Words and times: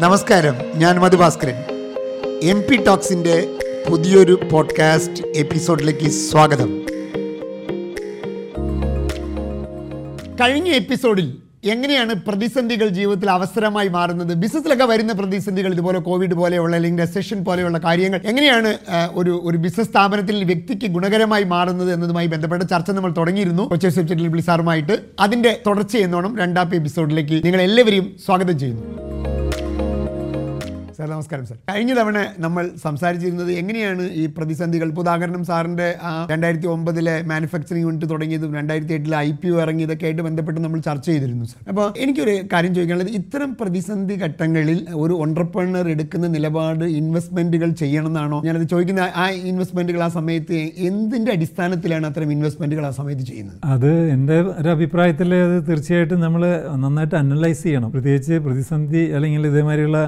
നമസ്കാരം 0.00 0.54
ഞാൻ 0.74 0.96
Madhu Bhaskaran 0.96 1.54
M 2.42 2.62
P 2.70 2.76
ടോക്സിന്റെ 2.76 3.48
പുതിയൊരു 3.90 4.40
പോഡ്കാസ്റ്റ് 4.52 5.26
എപ്പിസോഡിലേക്ക് 5.36 6.10
സ്വാഗതം. 6.10 6.82
കഴിഞ്ഞ 10.40 10.68
എപ്പിസോഡിൽ 10.68 11.36
എങ്ങനെയാണ് 11.64 12.14
പ്രതിസന്ധികൾ 12.14 12.88
ജീവിതത്തിൽ 12.88 13.30
അവസരമായി 13.30 13.88
മാറുന്നത്? 13.88 14.34
ബിസിനസ്സിലൊക്കെ 14.34 14.84
വരുന്ന 14.84 15.12
പ്രതിസന്ധികൾ 15.12 15.72
ഇതുപോലെ 15.72 15.98
കോവിഡ് 15.98 16.34
പോലെയുള്ള 16.34 16.76
അല്ലെങ്കിൽ 16.76 17.04
റെസഷൻ 17.04 17.44
പോലെയുള്ള 17.44 17.78
കാര്യങ്ങൾ 17.78 18.20
എങ്ങനെയാണ് 18.24 18.78
ഒരു 19.14 19.40
ഒരു 19.44 19.56
ബിസിനസ് 19.56 19.88
സ്ഥാപനത്തിൽ 19.88 20.44
വ്യക്തിക്ക് 20.44 20.86
ഗുണകരമായി 20.86 21.44
മാറുന്നത് 21.44 21.92
എന്നതുമായി 21.92 22.26
ബന്ധപ്പെട്ട 22.26 22.62
ചർച്ച 22.62 22.90
നമ്മൾ 22.90 23.14
തുടങ്ങിയിരുന്നു. 23.16 23.62
കൊച്ചി 23.62 23.88
സബ്ജക്റ്റിൽ 23.88 24.40
സാറുമായിട്ട് 24.40 24.98
അതിന്റെ 25.20 25.60
തുടർച്ചയെന്നോണം 25.66 26.38
രണ്ടാമത്തെ 26.38 26.76
എപ്പിസോഡിലേക്ക് 26.76 27.44
നിങ്ങൾ 27.44 27.62
എല്ലാവരെയും 27.62 28.16
സ്വാഗതം 28.26 28.58
ചെയ്യുന്നു. 28.58 29.13
സാർ 30.96 31.06
നമസ്കാരം 31.12 31.44
സാർ. 31.48 31.56
കഴിഞ്ഞ 31.70 31.92
തവണ 31.98 32.18
നമ്മൾ 32.44 32.64
സംസാരിച്ചിരുന്നത് 32.82 33.50
എങ്ങനെയാണ് 33.60 34.04
ഈ 34.20 34.24
പ്രതിസന്ധികൾ? 34.36 34.88
ഉദാഹരണം 35.02 35.42
സാറിന്റെ 35.48 35.88
ആ 36.08 36.10
രണ്ടായിരത്തി 36.32 36.68
ഒമ്പതിലെ 36.74 37.14
മാനുഫാക്ചറിംഗ് 37.30 37.84
യൂണിറ്റ് 37.86 38.08
തുടങ്ങിയതും 38.12 38.50
രണ്ടായിരത്തി 38.58 38.94
എട്ടിലെ 38.96 39.16
ഐ 39.28 39.30
പി 39.40 39.48
ഒ 39.54 39.56
ഇറങ്ങിയതൊക്കെ 39.64 40.06
ആയിട്ട് 40.08 40.22
ബന്ധപ്പെട്ട് 40.28 40.60
നമ്മൾ 40.66 40.80
ചർച്ച 40.88 41.06
ചെയ്തിരുന്നു 41.10 41.46
സാർ. 41.52 41.60
അപ്പോൾ 41.72 41.86
എനിക്കൊരു 42.04 42.34
കാര്യം 42.52 42.72
ചോദിക്കാനുള്ളത് 42.76 43.12
ഇത്തരം 43.20 43.50
പ്രതിസന്ധി 43.60 44.16
ഘട്ടങ്ങളിൽ 44.24 44.78
ഒരു 45.04 45.16
ഓണ്ടർപ്രണർ 45.24 45.88
എടുക്കുന്ന 45.94 46.28
നിലപാട് 46.36 46.84
ഇൻവെസ്റ്റ്മെന്റുകൾ 47.00 47.72
ചെയ്യണമെന്നാണോ? 47.82 48.38
ഞാനത് 48.48 48.66
ചോദിക്കുന്ന 48.74 49.08
ആ 49.24 49.26
ഇൻവെസ്റ്റ്മെന്റുകൾ 49.52 50.02
ആ 50.08 50.10
സമയത്ത് 50.18 50.60
എന്തിന്റെ 50.90 51.32
അടിസ്ഥാനത്തിലാണ് 51.36 52.06
അത്തരം 52.10 52.32
ഇൻവെസ്റ്റ്മെന്റുകൾ 52.36 52.86
ആ 52.90 52.92
സമയത്ത് 53.00 53.26
ചെയ്യുന്നത്? 53.32 53.58
അത് 53.74 53.90
എന്റെ 54.14 54.38
ഒരു 54.60 54.72
അഭിപ്രായത്തിൽ 54.76 55.34
അത് 55.42 55.56
തീർച്ചയായിട്ടും 55.70 56.24
നമ്മൾ 56.26 56.44
നന്നായിട്ട് 56.84 57.16
അനലൈസ് 57.22 57.62
ചെയ്യണം. 57.66 57.90
പ്രത്യേകിച്ച് 57.96 58.34
പ്രതിസന്ധി 58.48 59.04
അല്ലെങ്കിൽ 59.16 59.50
ഇതേമാതിരിയുള്ള 59.52 60.00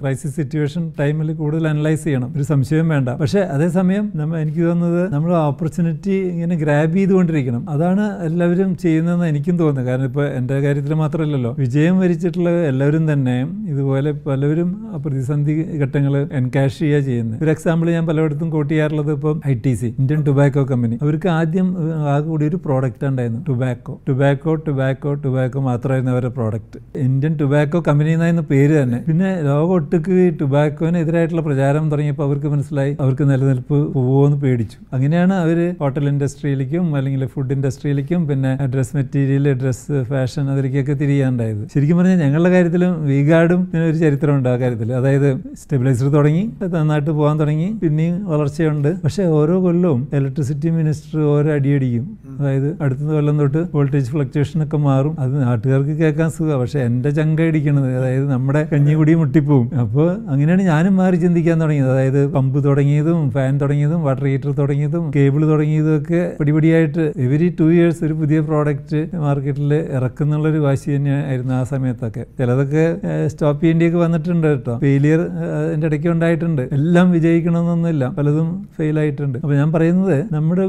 ക്രൈസിസ് 0.00 0.27
സിറ്റുവേഷൻ 0.36 0.82
ടൈമിൽ 1.00 1.28
കൂടുതൽ 1.32 1.68
അനലൈസ് 1.68 2.04
ചെയ്യണം. 2.04 2.30
ഒരു 2.36 2.42
സംശയം 2.42 2.88
വേണ്ട. 2.94 3.08
പക്ഷേ 3.22 3.40
അതേസമയം 3.56 4.04
നമ്മൾ 4.20 4.36
എനിക്ക് 4.44 4.62
തോന്നുന്നത് 4.68 5.02
നമ്മൾ 5.14 5.32
ഓപ്പർച്യൂണിറ്റി 5.48 6.16
ഇങ്ങനെ 6.32 6.56
ഗ്രാബ് 6.62 6.94
ചെയ്തുകൊണ്ടിരിക്കണം. 6.98 7.62
അതാണ് 7.74 8.04
എല്ലാവരും 8.28 8.70
ചെയ്യുന്നതെന്ന് 8.84 9.26
എനിക്കും 9.32 9.56
തോന്നുന്നത് 9.58 9.88
കാരണം 9.90 10.08
ഇപ്പോൾ 10.10 10.26
എന്റെ 10.38 10.60
കാര്യത്തിൽ 10.66 10.94
മാത്രമല്ലല്ലോ. 10.94 11.52
വിജയം 11.64 11.98
വരിച്ചിട്ടുള്ള 12.04 12.50
എല്ലാവരും 12.72 13.04
തന്നെ 13.12 13.36
ഇതുപോലെ 13.72 14.12
പലവരും 14.26 14.70
പ്രതിസന്ധി 15.04 15.54
ഘട്ടങ്ങൾ 15.84 16.14
എൻകാഷ് 16.40 16.78
ചെയ്യുക 16.78 17.00
ചെയ്യുന്നത് 17.08 17.42
ഒരു 17.44 17.50
എക്സാമ്പിൾ 17.50 17.86
ഞാൻ 17.96 18.06
പലയിടത്തും 18.06 18.50
കോട്ട് 18.50 18.70
ചെയ്യാറുള്ളത് 18.72 19.12
ഇപ്പം 19.12 19.40
I 19.46 19.54
T 19.64 19.72
C 19.74 19.88
Indian 19.98 20.20
tobacco 20.28 20.64
company 20.70 20.98
അവർക്ക് 21.02 21.28
ആദ്യം 21.28 21.68
ആകെ 22.14 22.26
കൂടി 22.28 22.44
ഒരു 22.48 22.58
പ്രോഡക്റ്റ് 22.64 23.06
ഉണ്ടായിരുന്നു. 23.10 23.40
ടൊബാക്കോ 23.48 23.94
ടൊബാക്കോ 24.08 24.54
ടൊബാക്കോ 24.66 25.12
ടൊബാക്കോ 25.24 25.60
മാത്രമായിരുന്നു 25.60 26.12
അവരുടെ 26.12 26.32
പ്രോഡക്റ്റ് 26.38 26.78
ഇന്ത്യൻ 27.06 27.34
ടൊബാക്കോ 27.40 27.80
കമ്പനി 27.88 28.10
എന്നായിരുന്നു 28.10 28.44
പേര് 28.50 28.74
തന്നെ. 28.82 28.98
പിന്നെ 29.08 29.30
ലോകം 29.48 29.74
ഒട്ടുക്ക് 29.78 30.17
ഈ 30.22 30.28
ടൊബാക്കോനെതിരായിട്ടുള്ള 30.40 31.42
പ്രചാരം 31.48 31.84
തുടങ്ങിയപ്പോൾ 31.92 32.26
അവർക്ക് 32.28 32.48
മനസ്സിലായി 32.54 32.92
അവർക്ക് 33.04 33.24
നിലനിൽപ്പ് 33.30 33.78
പോവുമെന്ന് 33.94 34.38
പേടിച്ചു. 34.44 34.78
അങ്ങനെയാണ് 34.92 35.34
അവർ 35.44 35.58
ഹോട്ടൽ 35.80 36.06
ഇൻഡസ്ട്രിയിലേക്കും 36.12 36.84
അല്ലെങ്കിൽ 36.96 37.24
ഫുഡ് 37.34 37.52
ഇൻഡസ്ട്രിയിലേക്കും 37.56 38.20
പിന്നെ 38.28 38.52
ഡ്രസ് 38.74 38.94
മെറ്റീരിയൽ 38.96 39.46
ഡ്രസ് 39.62 39.98
ഫാഷൻ 40.10 40.44
അതിലേക്കൊക്കെ 40.54 40.94
തിരിയാണ്ടായത്. 41.02 41.62
ശരിക്കും 41.74 41.98
പറഞ്ഞാൽ 42.00 42.20
ഞങ്ങളുടെ 42.24 42.50
കാര്യത്തിലും 42.56 42.92
വീഗാർഡും 43.10 43.60
പിന്നെ 43.70 43.84
ഒരു 43.90 43.98
ചരിത്രമുണ്ട് 44.04 44.48
ആ 44.54 44.56
കാര്യത്തിൽ 44.62 44.92
അതായത് 45.00 45.28
സ്റ്റെബിലൈസർ 45.62 46.08
തുടങ്ങി 46.16 46.44
നന്നായിട്ട് 46.76 47.10
പോകാൻ 47.10 47.36
തുടങ്ങി 47.40 47.68
പിന്നെയും 47.82 48.16
വളർച്ചയുണ്ട്. 48.32 48.90
പക്ഷേ 49.04 49.24
ഓരോ 49.38 49.56
കൊല്ലവും 49.66 50.00
ഇലക്ട്രിസിറ്റി 50.18 50.70
മിനിസ്റ്റർ 50.78 51.18
ഓരോ 51.34 51.50
അടിയടിക്കും. 51.56 52.04
അതായത് 52.38 52.68
അടുത്ത 52.84 53.00
കൊല്ലം 53.16 53.36
തൊട്ട് 53.42 53.60
വോൾട്ടേജ് 53.74 54.10
ഫ്ലക്ച്വേഷൻ 54.14 54.58
ഒക്കെ 54.64 54.78
മാറും. 54.88 55.14
അത് 55.24 55.34
നാട്ടുകാർക്ക് 55.42 55.94
കേൾക്കാൻ 56.00 56.28
സുഖമാണ് 56.36 56.60
പക്ഷേ 56.60 56.80
എന്റെ 56.88 57.10
ചങ്ക 57.18 57.40
ഇടിക്കണത് 57.50 57.88
അതായത് 57.98 58.26
നമ്മുടെ 58.34 58.62
കഞ്ഞികുടി 58.72 59.14
മുട്ടിപ്പോവും. 59.20 59.66
അപ്പോൾ 59.82 60.07
അങ്ങനെയാണ് 60.30 60.62
ഞാനും 60.62 60.94
മാറി 60.96 61.16
ചിന്തിക്കാൻ 61.16 61.56
തുടങ്ങിയത്. 61.62 61.90
അതായത് 61.90 62.20
പമ്പ് 62.36 62.58
തുടങ്ങിയതും 62.64 63.30
ഫാൻ 63.30 63.60
തുടങ്ങിയതും 63.60 64.00
വാട്ടർ 64.06 64.24
ഹീറ്റർ 64.24 64.50
തുടങ്ങിയതും 64.52 65.04
കേബിൾ 65.16 65.42
തുടങ്ങിയതും 65.52 65.94
ഒക്കെ 65.98 66.22
പടിപടിയായിട്ട് 66.40 67.04
എവരി 67.26 67.48
ടു 67.60 67.66
ഇയേഴ്സ് 67.76 68.02
ഒരു 68.04 68.14
പുതിയ 68.20 68.40
പ്രോഡക്റ്റ് 68.40 69.00
മാർക്കറ്റിൽ 69.24 69.74
ഇറക്കുന്നുള്ളൊരു 69.98 70.60
വാശി 70.66 70.88
തന്നെയായിരുന്നു 70.96 71.54
ആ 71.54 71.62
സമയത്തൊക്കെ. 71.72 72.24
ചിലതൊക്കെ 72.38 72.84
സ്റ്റോപ്പ് 73.26 73.60
ചെയ്യേണ്ടിയൊക്കെ 73.62 73.98
വന്നിട്ടുണ്ട് 73.98 74.46
കേട്ടോ. 74.46 74.74
ഫെയിലിയർ 74.84 75.20
അതിന്റെ 75.58 75.86
ഇടയ്ക്ക് 75.86 76.08
ഉണ്ടായിട്ടുണ്ട്. 76.08 76.62
എല്ലാം 76.78 77.06
വിജയിക്കണമെന്നൊന്നുമില്ല. 77.16 78.04
പലതും 78.18 78.48
ഫെയിൽ 78.76 78.98
ആയിട്ടുണ്ട്. 78.98 79.38
അപ്പോൾ 79.42 79.56
ഞാൻ 79.60 79.72
പറയുന്നത് 79.72 80.18
നമ്മുടെ 80.36 80.66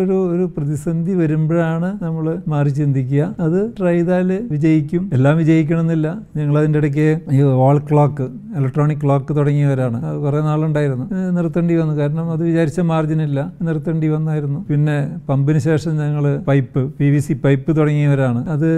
ഒരു 0.00 0.18
ഒരു 0.34 0.44
പ്രതിസന്ധി 0.56 1.12
വരുമ്പോഴാണ് 1.20 1.88
നമ്മൾ 2.04 2.26
മാറി 2.48 2.70
ചിന്തിക്കുക. 2.80 3.22
അത് 3.40 3.58
ട്രൈ 3.78 3.94
ചെയ്താൽ 3.94 4.30
വിജയിക്കും. 4.50 5.02
എല്ലാം 5.12 5.34
വിജയിക്കണമെന്നില്ല. 5.42 6.08
ഞങ്ങൾ 6.36 6.54
അതിന്റെ 6.58 6.78
ഇടയ്ക്ക് 6.78 7.08
ഈ 7.36 7.40
വാൾ 7.60 7.78
ക്ലോക്ക് 7.90 8.26
ഇലക്ട്രോണിക് 8.74 9.02
ക്ലോക്ക് 9.02 9.32
തുടങ്ങിയവരാണ്. 9.36 9.98
അത് 10.08 10.16
കുറേ 10.24 10.38
നാളുണ്ടായിരുന്നു. 10.46 11.04
നിർത്തേണ്ടി 11.36 11.74
വന്നു. 11.80 11.94
കാരണം 12.00 12.26
അത് 12.34 12.42
വിചാരിച്ച 12.48 12.80
മാർജിനില്ല 12.90 13.40
നിർത്തേണ്ടി 13.62 14.08
വന്നായിരുന്നു. 14.14 14.60
പിന്നെ 14.70 14.96
പമ്പിന് 15.28 15.60
ശേഷം 15.66 15.92
ഞങ്ങൾ 16.00 16.24
pipe 16.48 16.82
P 16.98 17.06
V 17.12 17.20
C 17.26 17.34
pipe 17.44 17.70
തുടങ്ങിയവരാണ്. 17.78 18.40
അത് 18.54 18.68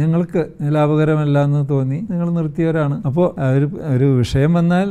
ഞങ്ങൾക്ക് 0.00 0.42
ലാഭകരമല്ല 0.76 1.42
എന്ന് 1.48 1.62
തോന്നി 1.70 1.98
ഞങ്ങൾ 2.10 2.28
നിർത്തിയവരാണ്. 2.38 2.96
അപ്പോൾ 3.08 3.26
ഒരു 3.56 3.66
ഒരു 3.94 4.08
വിഷയം 4.20 4.52
വന്നാൽ 4.58 4.88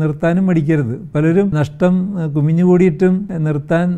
നിർത്താനും 0.00 0.46
മടിക്കരുത്. 0.50 0.94
പലരും 1.14 1.48
നഷ്ടം 1.58 1.94
കുമിഞ്ഞുകൂടിയിട്ടും 2.36 3.14
നിർത്താൻ 3.48 3.88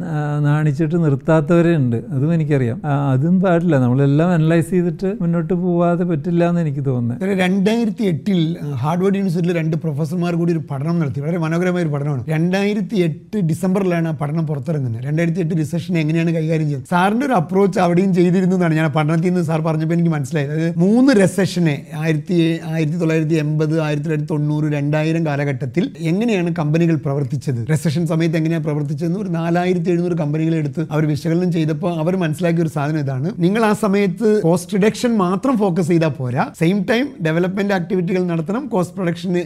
നാണിച്ചിട്ട് 0.49 0.97
നിർത്താത്തവരുണ്ട് 1.05 1.99
അതും 2.17 2.35
എനിക്കറിയാം. 2.39 2.81
അതും 3.13 3.37
പാടില്ല. 3.47 3.75
നമ്മളെല്ലാം 3.87 4.31
അനലൈസ് 4.39 4.71
ചെയ്തിട്ട് 4.75 5.11
മുന്നോട്ട് 5.23 5.55
പോവാതെ 5.63 6.05
പറ്റില്ല 6.11 6.43
എന്ന് 6.51 6.61
എനിക്ക് 6.67 6.85
തോന്നുന്നത് 6.91 7.39
രണ്ടായിരത്തി 7.45 8.05
എട്ടിൽ 8.13 8.41
ഹാർഡ്വേർഡ് 8.83 9.17
യൂണിവേഴ്സിറ്റിയിൽ 9.19 9.57
രണ്ട് 9.61 9.77
പ്രൊഫസർമാർ 10.01 10.35
കൂടി 10.41 10.51
ഒരു 10.53 10.61
പഠനം 10.71 10.97
നടത്തി. 11.01 11.21
വളരെ 11.21 11.39
മനോഹരമായ 11.39 11.83
ഒരു 11.85 11.91
പഠനമാണ്. 11.95 12.23
രണ്ടായിരത്തി 12.29 12.97
എട്ട് 13.07 13.39
ഡിസംബറിലാണ് 13.49 14.09
ആ 14.09 14.13
പഠനം 14.21 14.45
പുറത്തിറങ്ങുന്നത്. 14.47 15.03
രണ്ടായിരത്തി 15.07 15.41
എട്ട് 15.41 15.55
റിസഷൻ 15.59 15.95
എങ്ങനെയാണ് 16.03 16.31
കൈകാര്യം 16.37 16.67
ചെയ്യുന്നത് 16.67 16.91
സാറിന്റെ 16.91 17.25
ഒരു 17.27 17.35
അപ്രോച്ച് 17.41 17.79
അവിടെയും 17.85 18.15
ചെയ്തിരുന്നു 18.19 18.55
എന്നാണ് 18.57 18.75
ഞാൻ 18.75 18.87
പഠനത്തിൽ 18.91 19.29
നിന്ന് 19.29 19.43
സാർ 19.49 19.61
പറഞ്ഞപ്പോൾ 19.67 19.95
എനിക്ക് 19.95 20.13
മനസ്സിലായത്. 20.15 20.53
അതായത് 20.53 20.79
മൂന്ന് 20.85 21.13
റെസഷനെ 21.21 21.75
ആയിരത്തി 22.03 22.39
ആയിരത്തി 22.75 22.99
തൊള്ളായിരത്തി 23.03 23.35
എൺപത് 23.43 23.75
ആയിരത്തി 23.87 24.07
തൊള്ളായിരത്തി 24.07 24.31
തൊണ്ണൂറ് 24.33 24.73
രണ്ടായിരം 24.77 25.27
കാലഘട്ടത്തിൽ 25.27 25.85
എങ്ങനെയാണ് 26.13 26.53
കമ്പനികൾ 26.61 26.97
പ്രവർത്തിച്ചത്? 27.07 27.61
റെസഷൻ 27.71 28.07
സമയത്ത് 28.13 28.39
എങ്ങനെയാണ് 28.41 28.65
പ്രവർത്തിച്ചതെന്ന് 28.65 29.21
ഒരു 29.25 29.33
നാലായിരത്തി 29.39 29.91
എഴുന്നൂറ് 29.95 30.17
കമ്പനികളെ 30.23 30.59
എടുത്ത് 30.65 30.85
അവർ 30.91 31.05
വിശകലനം 31.13 31.53
ചെയ്തപ്പോൾ 31.59 31.93
അവർ 32.05 32.17
മനസ്സിലാക്കിയ 32.25 32.67
ഒരു 32.67 32.73
സാധനം 32.79 33.01
ഇതാണ്. 33.05 33.31
നിങ്ങൾ 33.39 33.65
ആ 33.71 33.73
സമയത്ത് 33.85 34.31
കോസ്റ്റ് 34.49 34.73
റിഡക്ഷൻ 34.79 35.13
മാത്രം 35.25 35.55
ഫോക്കസ് 35.65 35.89
ചെയ്താൽ 35.93 36.15
പോരാ. 36.21 36.47
സെയിം 36.59 36.81
ടൈം 36.91 37.07
ഡെവലപ്മെന്റ് 37.27 37.75
ആക്ടിവിറ്റികൾ 37.79 38.23
നടത്തണം. 38.33 38.65
കോസ്റ്റ് 38.75 38.97
പ്രൊഡക്ഷന് 38.97 39.41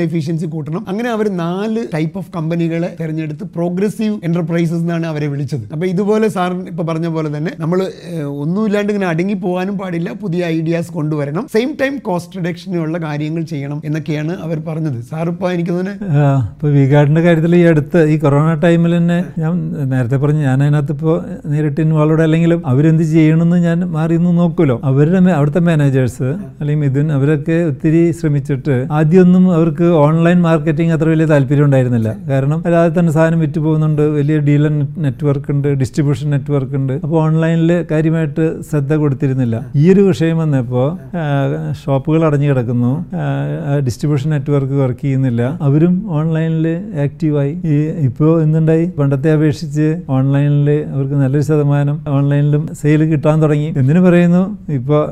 ഓപ്പറേഷണൽ 0.00 0.08
എഫിഷ്യൻസി 0.08 0.46
കൂട്ടണം. 0.54 0.82
അങ്ങനെ 0.90 1.08
അവർ 1.16 1.26
നാല് 1.44 1.80
ടൈപ്പ് 1.94 2.16
ഓഫ് 2.20 2.30
കമ്പനികളെ 2.36 2.90
തിരഞ്ഞെടുത്ത് 3.00 3.44
പ്രോഗ്രസീവ് 3.56 4.14
എന്റർപ്രൈസസ് 4.26 4.82
എന്നാണ് 4.84 5.06
അവരെ 5.12 5.26
വിളിച്ചത്. 5.32 5.64
അപ്പൊ 5.74 5.84
ഇതുപോലെ 5.92 6.26
സാർ 6.36 6.50
ഇപ്പൊ 6.72 6.84
പറഞ്ഞ 6.90 7.08
പോലെ 7.14 7.28
തന്നെ 7.36 7.52
നമ്മൾ 7.62 7.78
ഒന്നുമില്ലാണ്ട് 8.44 8.90
ഇങ്ങനെ 8.92 9.08
അടങ്ങി 9.12 9.36
പോകാനും 9.44 9.76
പാടില്ല. 9.82 10.08
പുതിയ 10.22 10.40
ഐഡിയാസ് 10.56 10.90
കൊണ്ടുവരണം. 10.98 11.44
സെയിം 11.54 11.70
ടൈം 11.80 11.94
കോസ്റ്റ് 12.08 12.36
റിഡക്ഷനുള്ള 12.38 12.98
കാര്യങ്ങൾ 13.06 13.42
ചെയ്യണം 13.52 13.78
എന്നൊക്കെയാണ് 13.88 14.32
അവർ 14.46 14.58
പറഞ്ഞത്. 14.68 14.98
സാർ 15.10 15.26
ഇപ്പോൾ 15.34 15.48
എനിക്ക് 15.56 15.72
തന്നെ 15.80 17.22
കാര്യത്തിൽ 17.26 17.52
ഈ 17.60 17.62
അടുത്ത് 17.72 18.00
ഈ 18.12 18.16
കൊറോണ 18.24 18.50
ടൈമിൽ 18.64 18.92
തന്നെ 18.98 19.18
ഞാൻ 19.42 19.54
നേരത്തെ 19.92 20.18
പറഞ്ഞു 20.22 20.42
ഞാൻ 20.48 20.58
അതിനകത്ത് 20.64 20.94
ഇപ്പോൾ 20.96 21.16
നേരിട്ട് 21.52 21.80
ഇൻവോൾവഡ് 21.86 22.24
അല്ലെങ്കിലും 22.26 22.60
അവരെന്ത് 22.72 23.04
ചെയ്യണമെന്ന് 23.14 23.58
ഞാൻ 23.68 23.78
മാറി 23.96 24.14
നിന്ന് 24.20 24.32
നോക്കുമല്ലോ 24.40 24.76
അവരുടെ 24.90 25.20
അവിടുത്തെ 25.38 25.62
മാനേജേഴ്സ് 25.68 26.28
അല്ലെങ്കിൽ 26.60 26.82
മിഥുൻ 26.84 27.08
അവരൊക്കെ 27.16 27.56
ഒത്തിരി 27.70 28.02
ശ്രമിച്ചിട്ട് 28.20 28.74
ആദ്യമൊന്നും 28.98 29.44
അവർക്ക് 29.56 29.86
ഓൺലൈൻ 30.04 30.38
മാർക്കറ്റിംഗ് 30.46 30.92
അത്ര 30.92 31.08
വലിയ 31.08 31.26
താല്പര്യം 31.26 31.64
ഉണ്ടായിരുന്നില്ല. 31.64 32.10
കാരണം 32.30 32.58
അല്ലാതെ 32.66 32.92
തന്നെ 32.98 33.12
സാധനം 33.12 33.40
വിറ്റ് 33.40 33.60
പോകുന്നുണ്ട്. 33.64 34.02
വലിയ 34.02 34.38
ഡീലർ 34.48 34.72
നെറ്റ്വർക്ക് 35.04 35.50
ഉണ്ട് 35.54 35.68
ഡിസ്ട്രിബ്യൂഷൻ 35.80 36.30
നെറ്റ്വർക്ക് 36.30 36.76
ഉണ്ട്. 36.80 36.92
അപ്പോൾ 36.92 37.18
ഓൺലൈനിൽ 37.24 37.72
കാര്യമായിട്ട് 37.90 38.46
ശ്രദ്ധ 38.70 38.92
കൊടുത്തിരുന്നില്ല. 39.02 39.56
ഈ 39.76 39.84
ഒരു 39.92 40.00
വിഷയം 40.00 40.38
വന്നപ്പോൾ 40.38 40.88
ഷോപ്പുകൾ 41.82 42.24
അടഞ്ഞു 42.28 42.48
കിടക്കുന്നു. 42.50 42.92
ഡിസ്ട്രിബ്യൂഷൻ 43.86 44.30
നെറ്റ്വർക്ക് 44.30 44.76
വർക്ക് 44.82 45.00
ചെയ്യുന്നില്ല. 45.00 45.42
അവരും 45.68 45.94
ഓൺലൈനിൽ 46.18 46.66
ആക്റ്റീവായി 47.04 47.52
ഈ 47.72 47.76
ഇപ്പോൾ 48.08 48.32
എന്തുണ്ടായി? 48.42 48.86
പണ്ടത്തെ 48.98 49.32
അപേക്ഷിച്ച് 49.32 49.88
ഓൺലൈനിൽ 50.16 50.70
അവർക്ക് 50.94 51.14
നല്ലൊരു 51.14 51.44
ശതമാനം 51.44 51.96
ഓൺലൈനിലും 52.16 52.62
സെയിൽ 52.80 53.02
കിട്ടാൻ 53.12 53.36
തുടങ്ങി. 53.42 53.68
എന്തിനു 53.80 54.00
പറയുന്നു? 54.00 54.42
ഇപ്പോൾ 54.78 55.02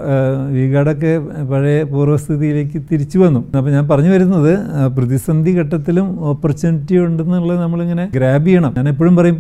വികാടൊക്കെ 0.57 1.13
പഴയ 1.51 1.83
പൂർവസ്ഥിതിയിലേക്ക് 1.93 2.79
തിരിച്ചു 2.93 3.19
വന്നു. 3.19 3.41
അപ്പോൾ 3.57 3.71
ഞാൻ 3.71 3.85
പറഞ്ഞു 3.89 4.11
വരുന്നത് 4.15 4.53
പ്രതിസന്ധി 4.97 5.53
ഘട്ടത്തിലും 5.61 6.07
ഓപ്പർച്യൂണിറ്റി 6.31 6.97
ഉണ്ടെന്നുള്ളത് 6.99 7.59
നമ്മളിങ്ങനെ 7.61 8.05
ഗ്രാബ് 8.17 8.47
ചെയ്യണം. 8.47 8.73
ഞാൻ 8.79 8.89
എപ്പോഴും 8.89 9.17
പറയും 9.17 9.39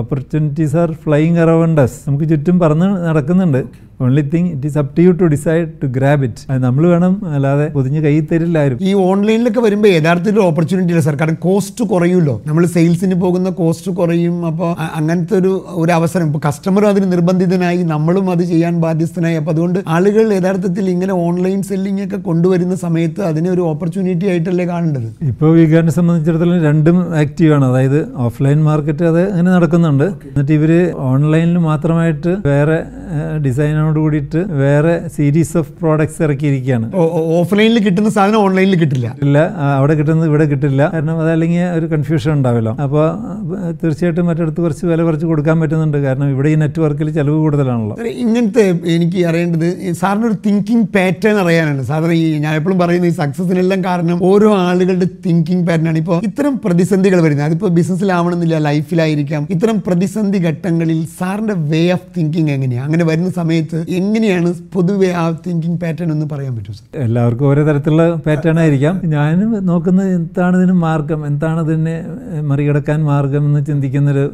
opportunities 0.00 0.76
are 0.82 0.90
flying 1.04 1.38
around 1.44 1.80
us. 1.84 1.94
നമുക്ക് 2.08 2.28
ചുറ്റും 2.32 2.58
പറന്ന് 2.58 2.88
നടക്കുന്നുണ്ട്. 3.08 3.62
Only 4.06 4.24
thing 4.34 4.48
it 4.54 4.66
is 4.70 4.78
up 4.82 4.90
to 4.96 5.02
you 5.06 5.12
to 5.22 5.26
decide 5.34 5.66
to 5.82 5.88
grab 5.96 6.24
it 6.28 6.42
അത് 6.50 6.60
നമ്മൾ 6.66 6.84
വേണം 6.94 7.14
അല്ലാതെ 7.36 7.66
പൊതിഞ്ഞ് 7.76 8.00
കൈ 8.06 8.14
തരില്ല 8.32 8.58
ഈ 8.90 8.92
ഓൺലൈനിലൊക്കെ 9.08 9.60
വരുമ്പോൾ 9.66 9.90
യഥാർത്ഥത്തിൽ 9.96 10.40
ഓപ്പർച്യൂണിറ്റി 10.48 10.92
ഇല്ല 10.94 11.02
സാർ 11.06 11.16
കാരണം 11.22 11.38
കോസ്റ്റ് 11.48 11.82
കുറയുമല്ലോ 11.92 12.34
നമ്മൾ 12.48 12.62
സെയിൽസിന് 12.76 13.16
പോകുന്ന 13.24 13.48
കോസ്റ്റ് 13.60 13.90
കുറയും. 13.98 14.36
അപ്പോൾ 14.50 14.70
അങ്ങനത്തെ 14.98 15.34
ഒരു 15.40 15.52
ഒരു 15.82 15.92
അവസരം. 15.98 16.26
ഇപ്പോൾ 16.30 16.42
കസ്റ്റമർ 16.46 16.82
അതിന് 16.90 17.06
നിർബന്ധിതനായി 17.14 17.80
നമ്മളും 17.94 18.26
അത് 18.34 18.42
ചെയ്യാൻ 18.52 18.74
ബാധ്യസ്ഥനായി. 18.84 19.36
അപ്പോൾ 19.40 19.52
അതുകൊണ്ട് 19.54 19.78
ആളുകൾ 19.96 20.26
യഥാർത്ഥത്തിൽ 20.38 20.84
ഇങ്ങനെ 20.94 21.14
ഓൺലൈൻ 21.26 21.60
സെല്ലിംഗ് 21.70 22.04
ഒക്കെ 22.06 22.18
കൊണ്ടുവരുന്ന 22.28 22.74
സമയത്ത് 22.84 23.20
അതിന് 23.30 23.48
ഒരു 23.54 23.62
ഓപ്പർച്യൂണിറ്റി 23.70 24.26
ആയിട്ടല്ലേ 24.32 24.66
കാണേണ്ടത്? 24.72 25.08
ഇപ്പോൾ 25.30 25.50
വീഗാനെ 25.58 25.92
സംബന്ധിച്ചിടത്തോളം 25.98 26.62
രണ്ടും 26.68 26.98
ആക്റ്റീവാണ് 27.22 27.66
അതായത് 27.70 28.00
ഓഫ്ലൈൻ 28.26 28.58
മാർക്കറ്റ് 28.68 29.04
അത് 29.12 29.22
അങ്ങനെ 29.32 29.50
നടക്കുന്നുണ്ട്. 29.56 30.06
എന്നിട്ട് 30.30 30.54
ഇവർ 30.58 30.72
ഓൺലൈനിൽ 31.10 31.58
മാത്രമായിട്ട് 31.70 32.32
വേറെ 32.48 32.78
ഡിസൈനോട് 33.46 33.89
കൂടിയിട്ട് 33.98 34.40
വേറെ 34.62 34.94
സീരീസ് 35.16 35.54
ഓഫ് 35.60 35.70
പ്രോഡക്ട്സ് 35.80 36.20
ഇറക്കിയിരിക്കുകയാണ്. 36.26 36.86
ഓഫ്ലൈനിൽ 37.40 37.78
കിട്ടുന്ന 37.86 38.10
സാധനം 38.16 38.40
ഓൺലൈനിൽ 38.46 38.76
കിട്ടില്ല. 38.82 39.08
ഇല്ല 39.24 39.38
അവിടെ 39.78 39.94
കിട്ടുന്നത് 40.00 40.28
ഇവിടെ 40.30 40.46
കിട്ടില്ല. 40.52 40.82
കാരണം 40.94 41.20
അതല്ലെങ്കിൽ 41.24 41.64
ഒരു 41.78 41.86
കൺഫ്യൂഷൻ 41.92 42.30
ഉണ്ടാവില്ല. 42.36 42.70
അപ്പോൾ 42.86 43.04
തീർച്ചയായിട്ടും 43.82 44.26
മറ്റടുത്ത് 44.30 44.60
കുറച്ച് 44.66 44.84
വില 44.90 45.00
കുറച്ച് 45.08 45.26
കൊടുക്കാൻ 45.32 45.56
പറ്റുന്നുണ്ട്. 45.62 45.98
കാരണം 46.06 46.28
ഇവിടെ 46.34 46.50
ഈ 46.54 46.56
നെറ്റ്വർക്കിൽ 46.62 47.10
ചിലവ് 47.18 47.38
കൂടുതലാണല്ലോ. 47.44 47.96
ഇങ്ങനത്തെ 48.24 48.66
എനിക്ക് 48.94 49.20
അറിയേണ്ടത് 49.30 49.68
സാറിന് 50.00 50.26
ഒരു 50.30 50.38
തിങ്കിങ് 50.46 50.86
പാറ്റേൺ 50.96 51.36
അറിയാനാണ് 51.44 51.82
സാറിന് 51.90 52.16
ഈ 52.22 52.26
ഞാൻ 52.44 52.54
എപ്പോഴും 52.60 52.78
പറയുന്ന 52.82 53.12
ഈ 53.12 53.14
സക്സസിനെല്ലാം 53.22 53.80
കാരണം 53.88 54.18
ഓരോ 54.30 54.50
ആളുകളുടെ 54.68 55.08
തിങ്കിങ് 55.26 55.64
പാറ്റേൺ 55.68 55.88
ആണ്. 55.92 55.98
ഇപ്പോൾ 56.04 56.18
ഇത്തരം 56.28 56.54
പ്രതിസന്ധികൾ 56.64 57.18
വരുന്നത് 57.26 57.46
അതിപ്പോൾ 57.48 57.70
ബിസിനസ്സിലാവണമെന്നില്ല 57.78 58.58
ലൈഫിലായിരിക്കാം 58.68 59.46
ഇത്തരം 59.54 59.76
പ്രതിസന്ധി 59.86 60.38
ഘട്ടങ്ങളിൽ 60.48 61.00
സാറിന്റെ 61.18 61.56
വേ 61.72 61.82
ഓഫ് 61.96 62.08
തിങ്കിങ് 62.16 62.50
എങ്ങനെയാണ് 62.56 62.86
അങ്ങനെ 62.86 63.04
വരുന്ന 63.10 63.30
സമയത്ത് 63.40 63.79
എങ്ങനെയാണ് 63.88 64.50
പൊതുവെ 64.74 65.10
ആ 65.22 65.24
തിങ്കിങ് 65.46 65.78
പാറ്റേൺ 65.82 66.12
എന്ന് 66.12 66.26
പറയാൻ 66.32 66.52
പറ്റും 66.56 66.74
എല്ലാവർക്കും 67.06 67.46
ഓരോ 67.46 67.62
തരത്തിലുള്ള 67.68 68.04
പാറ്റേൺ 68.26 68.58
ആയിരിക്കാം. 68.58 68.94
ഞാനും 69.16 69.50
നോക്കുന്നത് 69.70 70.10
എന്താണ് 70.18 70.56
ഇതിന് 70.56 70.76
മാർഗം 70.86 71.20
എന്താണ് 71.26 71.60
ഇതിനെ 71.66 71.96
മറികടക്കാൻ 72.50 73.00
മാർഗം 73.10 73.42
എന്ന് 73.48 73.60
ചിന്തിക്കുന്നൊരു 73.66 74.24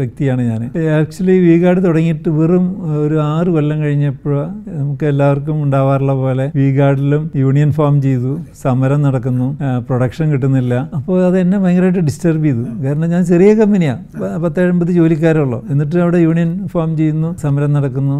വ്യക്തിയാണ് 0.00 0.42
ഞാൻ 0.50 0.62
ആക്ച്വലി 0.98 1.34
വീഗാർഡ് 1.48 1.80
തുടങ്ങിയിട്ട് 1.86 2.28
വെറും 2.38 2.66
ഒരു 3.04 3.16
ആറ് 3.20 3.50
കൊല്ലം 3.56 3.78
കഴിഞ്ഞപ്പോൾ 3.84 4.36
നമുക്ക് 4.78 5.04
എല്ലാവർക്കും 5.12 5.56
ഉണ്ടാവാറുള്ള 5.64 6.14
പോലെ 6.22 6.46
വീഗാർഡിലും 6.60 7.30
യൂണിയൻ 7.42 7.72
ഫോം 7.78 7.94
ചെയ്തു 8.02 8.32
സമരം 8.62 9.02
നടക്കുന്നു 9.06 9.48
പ്രൊഡക്ഷൻ 9.88 10.26
കിട്ടുന്നില്ല. 10.32 10.74
അപ്പോൾ 10.98 11.18
അത് 11.26 11.36
എന്നെ 11.38 11.58
ഭയങ്കരമായിട്ട് 11.58 12.02
ഡിസ്റ്റർബ് 12.08 12.44
ചെയ്തു. 12.44 12.64
കാരണം 12.84 13.08
ഞാൻ 13.14 13.22
ചെറിയ 13.32 13.50
കമ്പനിയാണ് 13.54 14.02
പത്തെഴുപത് 14.44 14.92
ജോലിക്കാരുള്ളൂ 14.98 15.58
എന്നിട്ട് 15.70 15.96
അവിടെ 16.04 16.18
യൂണിയൻ 16.26 16.50
ഫോം 16.72 16.90
ചെയ്യുന്നു 16.96 17.30
സമരം 17.42 17.72
നടക്കുന്നു 17.72 18.16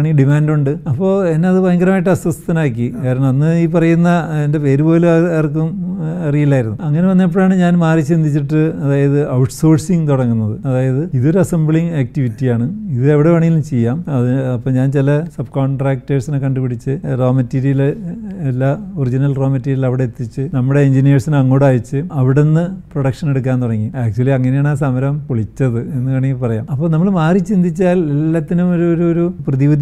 മാർക്കറ്റിലാണെങ്കിൽ 0.00 0.18
ഡിമാൻഡുണ്ട്. 0.20 0.72
അപ്പോൾ 0.90 1.12
എന്നെ 1.28 1.46
അത് 1.48 1.58
ഭയങ്കരമായിട്ട് 1.64 2.10
അസ്വസ്ഥനാക്കി. 2.10 2.86
കാരണം 3.04 3.26
അന്ന് 3.32 3.50
ഈ 3.62 3.66
പറയുന്ന 3.74 4.08
എന്റെ 4.44 4.58
പേര് 4.64 4.82
പോലും 4.82 5.08
ആർക്കും 5.38 5.68
അറിയില്ലായിരുന്നു. 6.28 6.76
അങ്ങനെ 6.86 7.06
വന്നപ്പോഴാണ് 7.08 7.54
ഞാൻ 7.54 7.72
മാറി 7.84 8.02
ചിന്തിച്ചിട്ട് 8.10 8.60
അതായത് 8.84 9.18
ഔട്ട്സോഴ്സിങ് 9.38 10.06
തുടങ്ങുന്നത്. 10.10 10.54
അതായത് 10.68 11.02
ഇതൊരു 11.18 11.38
അസംബ്ലിങ് 11.44 11.92
ആക്ടിവിറ്റിയാണ്. 12.02 12.66
ഇത് 12.96 13.06
എവിടെ 13.14 13.30
വേണമെങ്കിലും 13.34 13.64
ചെയ്യാം. 13.72 13.98
അത് 14.16 14.30
അപ്പോൾ 14.54 14.70
ഞാൻ 14.78 14.88
ചില 14.96 15.08
സബ് 15.36 15.52
കോൺട്രാക്ടേഴ്സിനെ 15.58 16.38
കണ്ടുപിടിച്ച് 16.44 16.92
റോ 17.22 17.30
മെറ്റീരിയൽ 17.38 17.82
എല്ലാ 18.50 18.70
ഒറിജിനൽ 19.00 19.32
റോ 19.40 19.48
മെറ്റീരിയൽ 19.54 19.84
അവിടെ 19.90 20.04
എത്തിച്ച് 20.10 20.42
നമ്മുടെ 20.56 20.80
എഞ്ചിനീയേഴ്സിനെ 20.88 21.38
അങ്ങോട്ട് 21.42 21.66
അയച്ച് 21.70 21.98
അവിടെ 22.20 22.42
നിന്ന് 22.42 22.64
പ്രൊഡക്ഷൻ 22.92 23.26
എടുക്കാൻ 23.32 23.56
തുടങ്ങി. 23.62 23.88
ആക്ച്വലി 24.04 24.34
അങ്ങനെയാണ് 24.38 24.68
ആ 24.68 24.76
സമരം 24.84 25.14
പൊളിച്ചത് 25.28 25.80
എന്ന് 25.94 26.08
വേണമെങ്കിൽ 26.12 26.40
പറയാം. 26.44 26.64
അപ്പോൾ 26.72 26.88
നമ്മൾ 26.90 27.08
മാറി 27.20 27.40
ചിന്തിച്ചാൽ 27.50 27.98
എല്ലാത്തിനും 28.14 28.68
ഒരു 28.74 28.86
ഒരു 28.94 29.06
ഒരു 29.10 29.24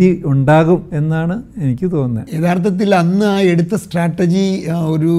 പ്രതിവിധി 0.08 0.28
ഉണ്ടാകും 0.32 0.80
എന്നാണ് 0.98 1.34
എനിക്ക് 1.64 1.86
തോന്നുന്നത്. 1.94 2.28
യഥാർത്ഥത്തിൽ 2.36 2.88
അന്ന് 2.94 3.26
ആ 3.34 3.36
എടുത്ത 3.52 3.74
സ്ട്രാറ്റജി 3.84 4.44
ഒരു 4.94 5.12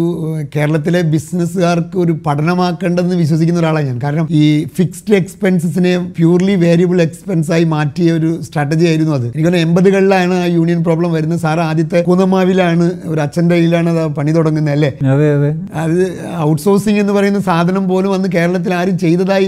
കേരളത്തിലെ 0.55 1.01
ബിസിനസ്സുകാർക്ക് 1.13 1.97
ഒരു 2.03 2.13
പഠനമാക്കേണ്ടെന്ന് 2.25 3.15
വിശ്വസിക്കുന്ന 3.23 3.59
ഒരാളാണ് 3.63 3.87
ഞാൻ. 3.89 3.97
കാരണം 4.05 4.27
ഈ 4.41 4.43
ഫിക്സ്ഡ് 4.77 5.15
എക്സ്പെൻസസിനെ 5.21 5.93
പ്യൂർലി 6.17 6.55
വേരിയബിൾ 6.65 6.99
എക്സ്പെൻസ് 7.07 7.51
ആയി 7.55 7.65
മാറ്റിയ 7.75 8.11
ഒരു 8.19 8.31
സ്ട്രാറ്റജി 8.47 8.85
ആയിരുന്നു 8.91 9.13
അത്. 9.17 9.27
എനിക്ക് 9.27 9.47
തോന്നുന്നു 9.47 9.67
എൺപതുകളിലാണ് 9.67 10.35
ആ 10.43 10.47
യൂണിയൻ 10.57 10.81
പ്രോബ്ലം 10.87 11.11
വരുന്നത്. 11.17 11.41
സാർ 11.45 11.59
ആദ്യത്തെ 11.69 12.01
കുന്നമാവിലാണ് 12.09 12.87
ഒരു 13.11 13.19
അച്ഛന്റെ 13.25 13.55
കയ്യിലാണ് 13.55 13.89
അത് 13.95 14.01
പണി 14.19 14.31
തുടങ്ങുന്നത് 14.37 14.75
അല്ലേ? 14.75 14.91
അതെ 15.13 15.27
അതെ. 15.37 15.51
അത് 15.83 15.99
ഔട്ട്സോഴ്സിംഗ് 16.47 16.99
എന്ന് 17.03 17.13
പറയുന്ന 17.17 17.41
സാധനം 17.49 17.83
പോലും 17.91 18.13
അന്ന് 18.17 18.29
കേരളത്തിൽ 18.37 18.71
ആരും 18.79 18.97
ചെയ്തതായി 19.05 19.47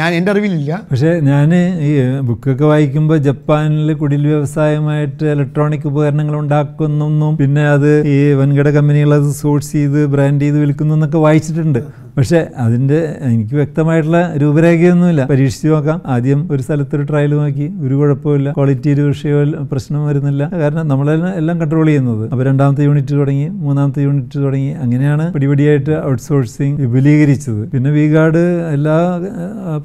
ഞാൻ 0.00 0.10
എന്റെ 0.18 0.30
അറിവിലില്ല. 0.34 0.72
പക്ഷേ 0.90 1.12
ഞാൻ 1.30 1.50
ഈ 1.88 1.92
ബുക്കൊക്കെ 2.28 2.66
വായിക്കുമ്പോൾ 2.72 3.18
ജപ്പാനിൽ 3.28 3.90
കുടിൽ 4.00 4.24
വ്യവസായമായിട്ട് 4.64 5.24
ഇലക്ട്രോണിക് 5.32 5.86
ഉപകരണങ്ങൾ 5.90 6.34
ഉണ്ടാക്കുന്നെന്നും 6.42 7.32
പിന്നെ 7.40 7.64
അത് 7.74 7.90
ഈ 8.14 8.16
വൻകിട 8.40 8.68
കമ്പനികൾ 8.76 9.10
അത് 9.16 9.28
സോഴ്സ് 9.40 9.70
ചെയ്ത് 9.76 10.00
ബ്രാൻഡ് 10.14 10.42
ചെയ്ത് 10.44 10.58
വിൽക്കുന്നു 10.62 10.94
എന്നൊക്കെ 10.96 11.20
വായിച്ചിട്ടുണ്ട്. 11.24 11.80
പക്ഷേ 12.16 12.40
അതിന്റെ 12.64 12.98
എനിക്ക് 13.28 13.54
വ്യക്തമായിട്ടുള്ള 13.54 14.18
രൂപരേഖയൊന്നുമില്ല. 14.42 15.22
പരീക്ഷിച്ച് 15.30 15.68
നോക്കാം. 15.68 16.00
ആദ്യം 16.06 16.40
ഒരു 16.52 16.62
സ്ഥലത്തൊരു 16.62 17.02
ട്രയൽ 17.02 17.32
നോക്കി. 17.34 17.66
ഒരു 17.84 17.94
കുഴപ്പമില്ല 17.94 18.52
ക്വാളിറ്റി 18.52 18.88
ഒരു 18.94 19.02
വിഷയമോ 19.02 19.64
പ്രശ്നം 19.72 20.06
വരുന്നില്ല. 20.06 20.42
കാരണം 20.60 20.88
നമ്മളെല്ലാം 20.88 21.32
എല്ലാം 21.40 21.60
കൺട്രോൾ 21.60 21.86
ചെയ്യുന്നത്. 21.86 22.24
അപ്പോൾ 22.32 22.44
രണ്ടാമത്തെ 22.50 22.84
യൂണിറ്റ് 22.88 23.14
തുടങ്ങി 23.20 23.48
മൂന്നാമത്തെ 23.64 24.02
യൂണിറ്റ് 24.02 24.38
തുടങ്ങി. 24.44 24.70
അങ്ങനെയാണ് 24.84 25.32
പടിപടിയായിട്ട് 25.32 25.94
ഔട്ട്സോഴ്സിങ് 26.10 26.76
വിപുലീകരിച്ചത്. 26.82 27.70
പിന്നെ 27.72 27.90
വീഗാർഡ് 27.90 28.42
എല്ലാ 28.76 28.96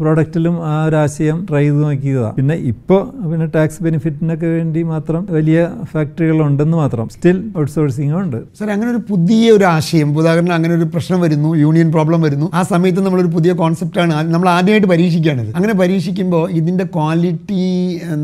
പ്രോഡക്റ്റിലും 0.01 0.55
ആ 0.73 0.85
ഒരു 0.85 0.95
ആശയം 0.95 1.39
ട്രൈ 1.49 1.63
ചെയ്ത് 1.63 1.81
നോക്കിയതാണ്. 1.83 2.35
പിന്നെ 2.39 2.55
ഇപ്പോൾ 2.73 3.01
പിന്നെ 3.31 3.47
ടാക്സ് 3.55 3.83
ബെനിഫിറ്റിനൊക്കെ 3.83 4.47
വേണ്ടി 4.57 4.83
മാത്രം 4.93 5.27
വലിയ 5.37 5.67
ഫാക്ടറികൾ 5.93 6.41
ഉണ്ടെന്ന് 6.47 6.77
മാത്രം. 6.77 7.09
സ്റ്റിൽ 7.15 7.37
ഔട്ട്സോഴ്സിംഗ് 7.59 8.15
ഉണ്ട്. 8.21 8.39
സാർ 8.59 8.69
അങ്ങനെ 8.77 8.91
ഒരു 8.91 9.01
പുതിയ 9.11 9.51
ഒരു 9.51 9.65
ആശയം 9.75 10.17
ഉദാഹരണം 10.17 10.55
അങ്ങനെ 10.59 10.73
ഒരു 10.75 10.89
പ്രശ്നം 10.95 11.21
വരുന്നു 11.21 11.55
യൂണിയൻ 11.65 11.91
പ്രോബ്ലം 11.91 12.17
വരുന്നു. 12.21 12.47
ആ 12.53 12.63
സമയത്ത് 12.63 13.01
നമ്മളൊരു 13.05 13.31
പുതിയ 13.35 13.51
കോൺസെപ്റ്റാണ് 13.53 14.13
നമ്മൾ 14.33 14.49
ആദ്യമായിട്ട് 14.49 14.87
പരീക്ഷിക്കുകയാണിത്. 14.87 15.51
അങ്ങനെ 15.55 15.73
പരീക്ഷിക്കുമ്പോൾ 15.81 16.43
ഇതിന്റെ 16.51 16.85
ക്വാളിറ്റി 16.95 17.61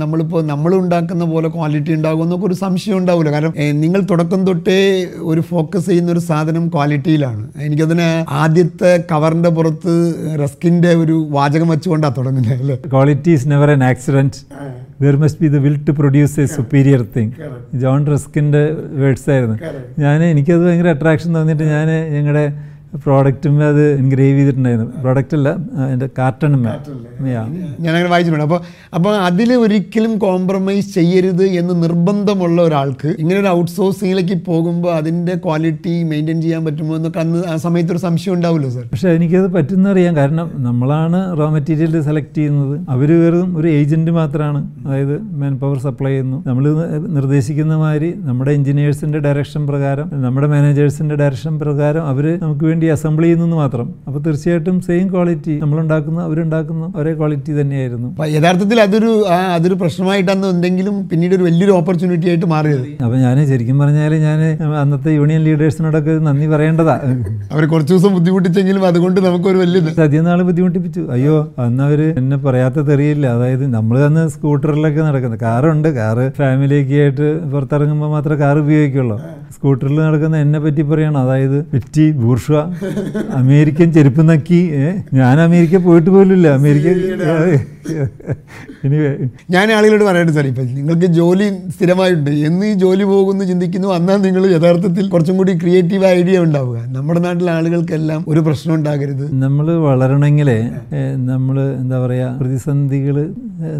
നമ്മളിപ്പോൾ 0.01 0.41
നമ്മൾ 0.45 0.71
ഉണ്ടാക്കുന്ന 0.75 1.23
പോലെ 1.25 1.49
ക്വാളിറ്റി 1.49 1.93
ഉണ്ടാകും 1.93 2.23
എന്നൊക്കെ 2.23 2.45
ഒരു 2.45 2.57
സംശയം 2.61 2.97
ഉണ്ടാവില്ല 2.97 3.31
കാരണം 3.31 3.53
നിങ്ങൾ 3.79 4.01
തുടക്കം 4.11 4.41
തൊട്ടേ 4.47 4.79
ഒരു 5.25 5.41
ഫോക്കസ് 5.49 5.85
ചെയ്യുന്ന 5.85 6.11
ഒരു 6.11 6.23
സാധനം 6.29 6.65
ക്വാളിറ്റിയിലാണ് 6.67 7.43
എനിക്കതിന് 7.61 8.07
ആദ്യത്തെ 8.41 8.91
കവറിന്റെ 9.11 9.49
പുറത്ത് 9.49 9.93
റസ്കിന്റെ 10.43 10.91
ഒരു 10.95 11.15
വാചകം 11.29 11.67
വെച്ചുകൊണ്ടാണ് 11.67 12.15
തുടങ്ങുന്നത് 12.17 12.61
അല്ലേ? 12.61 12.77
Quality 12.91 13.31
is 13.31 13.47
never 13.49 13.69
an 13.71 13.83
accident 13.83 14.39
there 15.01 15.15
must 15.15 15.41
be 15.41 15.49
the 15.49 15.61
will 15.63 15.77
to 15.87 15.93
produce 15.99 16.39
a 16.39 16.47
superior 16.55 17.01
thing 17.15 17.31
John 17.75 18.01
റസ്കിന്റെ 18.11 18.61
words 18.93 19.27
ആയിരുന്നു. 19.29 19.57
ഞാൻ 19.99 20.19
എനിക്കത് 20.23 20.63
ഭയങ്കര 20.65 20.89
അട്രാക്ഷൻ 20.89 21.29
തോന്നിയിട്ട് 21.35 21.65
ഞാൻ 21.73 21.87
ഞങ്ങളുടെ 22.15 22.45
പ്രോഡക്റ്റും 23.03 23.55
അത് 23.67 23.83
എൻഗ്രേവ് 23.99 24.35
ചെയ്തിട്ടുണ്ടായിരുന്നു. 24.37 24.91
പ്രോഡക്റ്റ് 25.03 25.35
അല്ല 25.37 25.49
എന്റെ 25.93 26.07
കാർട്ടണും 26.19 26.61
ഞാനങ്ങനെ 27.85 28.09
വായിച്ചിട്ടുണ്ട്. 28.13 28.45
അപ്പോൾ 28.47 28.59
അപ്പോൾ 28.97 29.13
അതിൽ 29.27 29.49
ഒരിക്കലും 29.63 30.13
കോംപ്രമൈസ് 30.25 30.89
ചെയ്യരുത് 30.97 31.45
എന്ന് 31.59 31.73
നിർബന്ധമുള്ള 31.83 32.57
ഒരാൾക്ക് 32.67 33.09
ഇങ്ങനെ 33.21 33.37
ഒരു 33.43 33.49
ഔട്ട്സോഴ്സിങ്ങിലേക്ക് 33.57 34.37
പോകുമ്പോൾ 34.49 34.91
അതിന്റെ 34.99 35.33
ക്വാളിറ്റി 35.45 35.95
മെയിന്റെയിൻ 36.11 36.39
ചെയ്യാൻ 36.45 36.61
പറ്റുമോ 36.67 36.95
എന്നൊക്കെ 36.99 37.21
അന്ന് 37.25 37.41
ആ 37.53 37.55
സമയത്തൊരു 37.65 38.01
സംശയം 38.07 38.33
ഉണ്ടാവുമല്ലോ 38.37 38.69
സർ 38.75 38.85
പക്ഷേ 38.93 39.09
എനിക്കത് 39.17 39.47
പറ്റുന്നറിയാം 39.57 40.13
കാരണം 40.21 40.49
നമ്മളാണ് 40.67 41.21
റോ 41.39 41.47
മെറ്റീരിയൽ 41.55 41.95
സെലക്ട് 42.09 42.37
ചെയ്യുന്നത്. 42.39 42.75
അവർ 42.95 43.09
വെറും 43.23 43.49
ഒരു 43.59 43.67
ഏജന്റ് 43.79 44.11
മാത്രമാണ് 44.19 44.61
അതായത് 44.85 45.15
മാൻ 45.41 45.53
പവർ 45.63 45.77
സപ്ലൈ 45.87 46.11
ചെയ്യുന്നു. 46.11 46.37
നമ്മൾ 46.49 46.65
നിർദ്ദേശിക്കുന്ന 47.17 47.75
മാതിരി 47.83 48.11
നമ്മുടെ 48.29 48.51
എഞ്ചിനീയേഴ്സിന്റെ 48.57 49.19
ഡയറക്ഷൻ 49.27 49.61
പ്രകാരം 49.71 50.07
നമ്മുടെ 50.25 50.47
മാനേജേഴ്സിന്റെ 50.53 51.15
ഡയറക്ഷൻ 51.21 51.53
പ്രകാരം 51.63 52.03
അവർ 52.11 52.25
നമുക്ക് 52.43 52.65
വേണ്ടി 52.69 52.84
അസംബിൾ 52.87 53.23
ചെയ്യുന്നെന്ന് 53.23 53.55
മാത്രം. 53.55 53.87
അപ്പോൾ 54.07 54.19
തീർച്ചയായിട്ടും 54.19 54.81
സെയിം 54.81 55.05
ക്വാളിറ്റി 55.13 55.53
നമ്മളുണ്ടാക്കുന്ന 55.59 56.21
അവരുണ്ടാക്കുന്ന 56.21 56.93
ഒരേ 56.95 57.13
ക്വാളിറ്റി 57.13 57.61
തന്നെയായിരുന്നു. 57.61 58.09
യഥാർത്ഥത്തിൽ 58.35 58.81
അതൊരു 58.81 59.11
അതൊരു 59.55 59.73
പ്രശ്നമായിട്ടാണ് 59.73 60.45
എന്തെങ്കിലും 60.45 60.95
പിന്നീട് 61.09 61.35
ഒരു 61.35 61.43
വലിയൊരു 61.43 61.71
ഓപ്പർച്യൂണിറ്റി 61.71 62.27
ആയിട്ട് 62.27 62.45
മാറിയത്? 62.45 62.87
അപ്പോൾ 63.03 63.17
ഞാൻ 63.17 63.47
ശരിക്കും 63.47 63.79
പറഞ്ഞാൽ 63.79 64.15
ഞാൻ 64.15 64.39
അന്നത്തെ 64.81 65.11
യൂണിയൻ 65.11 65.41
ലീഡേഴ്സിനോടൊക്കെ 65.43 66.11
നന്ദി 66.11 66.47
പറയേണ്ടതാ. 66.47 66.95
അവർ 67.51 67.65
കുറച്ച് 67.65 67.93
ദിവസം 67.93 68.13
ബുദ്ധിമുട്ടിച്ചെങ്കിലും 68.13 68.85
അതുകൊണ്ട് 68.85 69.21
നമുക്ക് 69.25 69.45
ഒരു 69.45 69.57
വലിയ 69.57 70.01
അധികം 70.03 70.23
നാൾ 70.23 70.41
ബുദ്ധിമുട്ടിപ്പിച്ചു. 70.41 71.01
അയ്യോ 71.11 71.53
അന്ന് 71.59 71.83
അവർ 71.83 72.01
എന്നെ 72.17 72.37
പറയാത്ത 72.37 72.79
തെറിയില്ല 72.79 73.27
അതായത് 73.27 73.67
നമ്മൾ 73.73 73.99
അന്ന് 73.99 74.27
സ്കൂട്ടറിലൊക്കെ 74.27 75.01
നടക്കുന്നത്. 75.01 75.39
കാറുണ്ട്. 75.39 75.89
കാറ് 75.99 76.31
ഫാമിലിയൊക്കെ 76.37 76.95
ആയിട്ട് 77.03 77.27
പുറത്തിറങ്ങുമ്പോൾ 77.51 78.09
മാത്രമേ 78.09 78.39
കാർ 78.39 78.57
ഉപയോഗിക്കുള്ളൂ. 78.59 79.17
സ്കൂട്ടറിൽ 79.55 79.99
നടക്കുന്ന 79.99 80.37
എന്നെ 80.37 80.59
പറ്റി 80.59 80.81
പറയണം. 80.81 81.17
അതായത് 81.17 81.65
പെറ്റി 81.65 82.11
ബൂർഷ 82.11 82.51
അമേരിക്കൻ 83.39 83.87
ചെരുപ്പ് 83.97 84.23
നക്കി. 84.29 84.61
ഞാൻ 85.19 85.35
അമേരിക്ക 85.47 85.77
പോയിട്ട് 85.87 86.09
പോലില്ല 86.15 86.47
അമേരിക്ക 86.59 86.87
ഞാൻ 89.53 89.67
ആളുകളോട് 89.75 90.03
പറയട്ടെ 90.07 90.31
സാർ 90.35 90.45
ഇപ്പം 90.49 90.69
നിങ്ങൾക്ക് 90.77 91.07
ജോലി 91.17 91.47
സ്ഥിരമായിട്ടുണ്ട്. 91.73 92.31
എന്ന് 92.47 92.65
ഈ 92.69 92.73
ജോലി 92.83 93.03
പോകുന്നു 93.11 93.43
ചിന്തിക്കുന്നു 93.49 93.89
അന്നാ 93.97 94.13
നിങ്ങൾ 94.25 94.43
യഥാർത്ഥത്തിൽ 94.53 95.05
കുറച്ചും 95.13 95.35
കൂടി 95.39 95.53
ക്രിയേറ്റീവ് 95.61 96.05
ഐഡിയ 96.17 96.39
ഉണ്ടാവുക. 96.45 96.77
നമ്മുടെ 96.95 97.19
നാട്ടിലെ 97.25 97.51
ആളുകൾക്കെല്ലാം 97.57 98.21
ഒരു 98.31 98.41
പ്രശ്നം 98.47 98.73
ഉണ്ടാകരുത്. 98.77 99.25
നമ്മൾ 99.43 99.67
വളരണമെങ്കിൽ 99.87 100.49
നമ്മൾ 101.31 101.57
എന്താ 101.81 101.99
പറയുക 102.05 102.31
പ്രതിസന്ധികൾ 102.41 103.17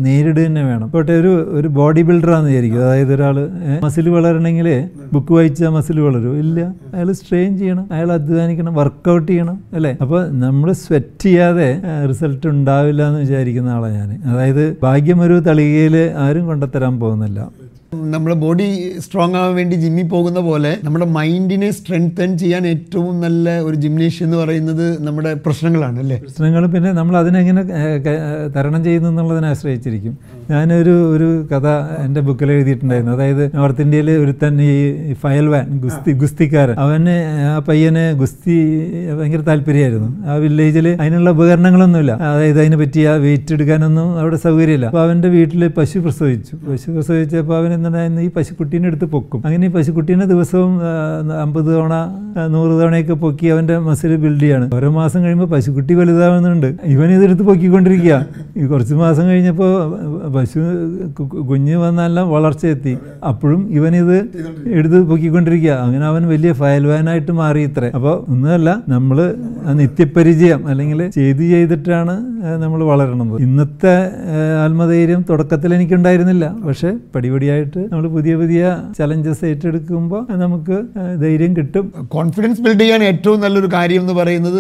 നേരിടുക 0.06 0.44
തന്നെ 0.46 0.64
വേണം. 0.70 0.88
പോട്ടെ 0.94 1.14
ഒരു 1.22 1.34
ഒരു 1.58 1.68
ബോഡി 1.80 2.02
ബിൽഡറാന്ന് 2.10 2.50
വിചാരിക്കും. 2.52 2.84
അതായത് 2.86 3.14
ഒരാൾ 3.18 3.38
മസിൽ 3.86 4.10
വളരണമെങ്കിൽ 4.18 4.70
ബുക്ക് 5.14 5.34
വായിച്ചാൽ 5.38 5.74
മസിൽ 5.78 6.00
വളരും. 6.08 6.36
ഇല്ല 6.44 6.60
അയാൾ 6.96 7.10
സ്ട്രെയിൻ 7.22 7.52
ചെയ്യണം. 7.62 7.86
അയാൾ 7.96 8.12
അധ്വാനിക്കണം. 8.18 8.75
വർക്കൗട്ട് 8.80 9.28
ചെയ്യണം 9.32 9.58
അല്ലേ? 9.78 9.92
അപ്പോൾ 10.04 10.22
നമ്മൾ 10.46 10.70
സ്വെറ്റ് 10.86 11.26
ചെയ്യാതെ 11.28 11.70
റിസൾട്ട് 12.12 12.48
ഉണ്ടാവില്ല 12.54 13.02
എന്ന് 13.10 13.22
വിചാരിക്കുന്ന 13.26 13.76
ആളാണ് 13.78 13.98
ഞാൻ 14.00 14.10
അതായത് 14.32 14.66
ഭാഗ്യം 14.88 15.22
ഒരു 15.28 15.38
തളികയിൽ 15.50 15.98
ആരും 16.26 16.48
കൊണ്ടുത്തരാൻ 16.52 16.96
പോകുന്നില്ല. 17.04 17.40
നമ്മുടെ 18.14 18.36
ബോഡി 18.44 18.66
സ്ട്രോങ് 19.04 19.38
ആവാൻ 19.40 19.52
വേണ്ടി 19.58 19.76
ജിമ്മിൽ 19.82 20.08
പോകുന്ന 20.14 20.40
പോലെ 20.48 20.72
നമ്മുടെ 20.86 21.06
മൈൻഡിനെ 21.18 21.70
സ്ട്രെങ്തൻ 21.78 22.30
ചെയ്യാൻ 22.42 22.64
ഏറ്റവും 22.72 23.14
നല്ല 23.26 23.54
ഒരു 23.68 23.78
ജിംനേഷ്യം 23.84 24.26
എന്ന് 24.28 24.38
പറയുന്നത് 24.42 24.84
നമ്മുടെ 25.06 25.32
പ്രശ്നങ്ങളാണ് 25.46 25.98
അല്ലേ? 26.04 26.18
പ്രശ്നങ്ങൾ 26.26 26.66
പിന്നെ 26.74 26.92
നമ്മൾ 27.00 27.16
അതിനെങ്ങനെ 27.22 27.62
തരണം 28.56 28.82
ചെയ്യുന്നു 28.88 29.10
എന്നുള്ളതിനെ 29.12 29.48
ആശ്രയിച്ചിരിക്കും. 29.54 30.16
ഞാനൊരു 30.52 30.94
ഒരു 31.16 31.28
കഥ 31.52 31.68
എന്റെ 32.06 32.22
ബുക്കിൽ 32.26 32.50
എഴുതിയിട്ടുണ്ടായിരുന്നു. 32.56 33.14
അതായത് 33.16 33.44
നോർത്ത് 33.58 33.84
ഇന്ത്യയിൽ 33.86 34.10
ഒരുത്തൻ 34.24 34.56
ഈ 34.62 35.14
ഫയൽവാൻ 35.24 35.66
ഗുസ്തി 35.84 36.12
ഗുസ്തിക്കാരൻ. 36.22 36.76
അവന് 36.84 37.16
ആ 37.52 37.54
പയ്യന് 37.68 38.04
ഗുസ്തി 38.22 38.58
ഭയങ്കര 39.20 39.42
താല്പര്യമായിരുന്നു. 39.50 40.10
ആ 40.30 40.36
വില്ലേജിൽ 40.44 40.88
അതിനുള്ള 41.04 41.30
ഉപകരണങ്ങളൊന്നുമില്ല. 41.36 42.14
അതായത് 42.32 42.60
അതിനെ 42.64 42.78
പറ്റി 42.82 43.04
ആ 43.12 43.14
വെയിറ്റ് 43.26 43.54
എടുക്കാനൊന്നും 43.58 44.08
അവിടെ 44.22 44.40
സൗകര്യമില്ല. 44.46 44.86
അപ്പോൾ 44.92 45.04
അവന്റെ 45.06 45.32
വീട്ടിൽ 45.36 45.64
പശു 45.80 46.00
പ്രസവിച്ചു. 46.06 46.54
പശു 46.70 46.88
പ്രസവിച്ചപ്പോൾ 46.96 47.58
അവൻ 47.62 47.72
എന്തുണ്ടായിരുന്നു 47.78 48.22
ഈ 48.28 48.30
പശുക്കുട്ടീനെ 48.38 48.88
എടുത്ത് 48.92 49.10
പൊക്കും. 49.16 49.42
അങ്ങനെ 49.48 49.66
ഈ 49.70 49.74
പശുക്കുട്ടീനെ 49.78 50.28
ദിവസവും 50.34 50.74
അമ്പത് 51.46 51.70
തവണ 51.74 51.94
നൂറ് 52.54 52.74
തവണയൊക്കെ 52.82 53.16
പൊക്കി 53.26 53.46
അവന്റെ 53.56 53.76
മസിൽ 53.90 54.16
ബിൽഡ് 54.24 54.42
ചെയ്യാണ്. 54.46 54.66
ഓരോ 54.78 54.90
മാസം 55.00 55.20
കഴിയുമ്പോൾ 55.24 55.50
പശുക്കുട്ടി 55.56 55.94
വലുതാവുന്നുണ്ട്. 56.00 56.70
ഇവൻ 56.96 57.10
ഇതെടുത്ത് 57.18 57.44
പൊക്കിക്കൊണ്ടിരിക്കുക 57.50 58.16
ഈ 58.58 58.66
കുറച്ച് 58.72 58.96
മാസം 59.04 59.24
കഴിഞ്ഞപ്പോൾ 59.30 59.72
പശു 60.36 60.62
കുഞ്ഞ് 61.50 61.76
വന്നെല്ലാം 61.84 62.26
വളർച്ചയെത്തി 62.36 62.94
അപ്പോഴും 63.30 63.62
ഇവനിത് 63.78 64.18
എടുത്ത് 64.78 65.00
പൊക്കിക്കൊണ്ടിരിക്കുക. 65.10 65.74
അങ്ങനെ 65.86 66.06
അവൻ 66.12 66.24
വലിയ 66.34 66.52
ഫയൽവാനായിട്ട് 66.62 67.34
മാറി 67.42 67.64
ഇത്ര. 67.70 67.86
അപ്പോൾ 67.98 68.16
ഒന്നുമല്ല 68.34 68.70
നമ്മൾ 68.94 69.18
നിത്യപരിചയം 69.82 70.62
അല്ലെങ്കിൽ 70.72 71.02
ചെയ്ത് 71.18 71.44
ചെയ്തിട്ടാണ് 71.54 72.16
നമ്മൾ 72.64 72.80
വളരണത് 72.90 73.42
ഇന്നത്തെ 73.46 73.94
ആത്മധൈര്യം 74.64 75.22
തുടക്കത്തിൽ 75.30 75.74
എനിക്കുണ്ടായിരുന്നില്ല. 75.74 76.46
പക്ഷേ 76.68 76.92
പടിപടിയായിട്ട് 77.16 77.82
നമ്മൾ 77.92 78.08
പുതിയ 78.16 78.36
പുതിയ 78.36 78.64
ചലഞ്ചസ് 78.98 79.46
ഏറ്റെടുക്കുമ്പോൾ 79.46 80.22
നമുക്ക് 80.44 80.78
ധൈര്യം 81.24 81.52
കിട്ടും. 81.58 81.86
കോൺഫിഡൻസ് 82.16 82.62
ബിൽഡ് 82.62 82.80
ചെയ്യാൻ 82.80 83.04
ഏറ്റവും 83.04 83.40
നല്ലൊരു 83.46 83.70
കാര്യം 83.74 84.02
എന്ന് 84.02 84.14
പറയുന്നത് 84.14 84.60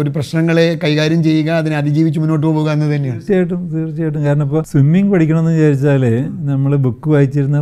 ഒരു 0.00 0.10
പ്രശ്നങ്ങളെ 0.10 0.66
കൈകാര്യം 0.84 1.22
ചെയ്യുക 1.28 1.50
അതിനെ 1.60 1.76
അതിജീവിച്ച് 1.76 2.20
മുന്നോട്ട് 2.20 2.46
പോകുക 2.46 2.68
എന്ന് 2.70 2.88
തന്നെയാണ്. 2.94 3.18
തീർച്ചയായിട്ടും 3.18 3.62
തീർച്ചയായിട്ടും. 3.74 4.20
കാരണം 4.24 4.46
ഇപ്പോൾ 4.48 4.62
സ്വിമ്മിംഗ് 4.72 5.12
പഠിക്കണമെന്ന് 5.12 5.52
വിചാരിച്ചാൽ 5.56 6.04
നമ്മൾ 6.50 6.72
ബുക്ക് 6.86 7.08
വായിച്ചിരുന്ന 7.14 7.60